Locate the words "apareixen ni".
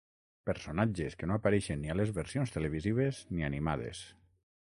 1.41-1.91